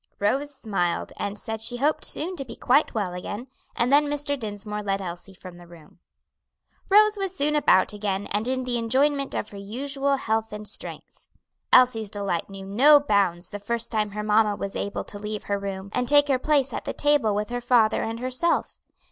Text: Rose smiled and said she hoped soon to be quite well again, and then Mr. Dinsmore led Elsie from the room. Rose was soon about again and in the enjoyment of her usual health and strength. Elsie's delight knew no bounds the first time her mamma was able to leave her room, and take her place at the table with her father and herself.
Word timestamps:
Rose 0.17 0.51
smiled 0.55 1.13
and 1.17 1.37
said 1.37 1.61
she 1.61 1.77
hoped 1.77 2.05
soon 2.05 2.35
to 2.35 2.43
be 2.43 2.55
quite 2.55 2.95
well 2.95 3.13
again, 3.13 3.45
and 3.75 3.93
then 3.93 4.07
Mr. 4.07 4.35
Dinsmore 4.35 4.81
led 4.81 4.99
Elsie 4.99 5.35
from 5.35 5.57
the 5.57 5.67
room. 5.67 5.99
Rose 6.89 7.17
was 7.17 7.35
soon 7.35 7.55
about 7.55 7.93
again 7.93 8.25
and 8.31 8.47
in 8.47 8.63
the 8.63 8.79
enjoyment 8.79 9.35
of 9.35 9.49
her 9.51 9.57
usual 9.59 10.15
health 10.15 10.51
and 10.53 10.67
strength. 10.67 11.29
Elsie's 11.71 12.09
delight 12.09 12.49
knew 12.49 12.65
no 12.65 12.99
bounds 12.99 13.51
the 13.51 13.59
first 13.59 13.91
time 13.91 14.09
her 14.09 14.23
mamma 14.23 14.55
was 14.55 14.75
able 14.75 15.03
to 15.03 15.19
leave 15.19 15.43
her 15.43 15.59
room, 15.59 15.91
and 15.93 16.09
take 16.09 16.29
her 16.29 16.39
place 16.39 16.73
at 16.73 16.85
the 16.85 16.93
table 16.93 17.35
with 17.35 17.49
her 17.51 17.61
father 17.61 18.01
and 18.01 18.19
herself. 18.21 18.79